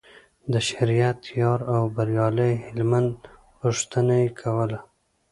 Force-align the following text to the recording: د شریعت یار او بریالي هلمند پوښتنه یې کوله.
د 0.51 0.53
شریعت 0.69 1.19
یار 1.41 1.59
او 1.73 1.81
بریالي 1.95 2.53
هلمند 2.65 3.11
پوښتنه 3.59 4.13
یې 4.21 4.29
کوله. 4.41 4.79